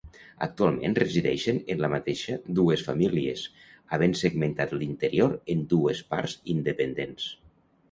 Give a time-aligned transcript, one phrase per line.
[0.43, 3.45] Actualment resideixen en la mateixa dues famílies,
[3.97, 7.31] havent segmentat l'interior en dues parts independents.